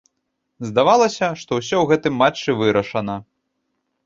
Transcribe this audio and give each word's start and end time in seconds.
Здавалася, 0.69 1.27
што 1.41 1.51
ўсё 1.59 1.75
ў 1.75 1.85
гэтым 1.93 2.13
матчы 2.23 2.49
вырашана. 2.63 3.21